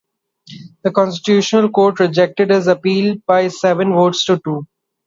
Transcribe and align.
The 0.81 0.89
Constitutional 0.91 1.69
Court 1.69 1.99
rejected 1.99 2.49
his 2.49 2.65
appeal 2.65 3.17
by 3.27 3.49
seven 3.49 3.91
votes 3.91 4.25
to 4.25 4.41
two. 4.43 4.65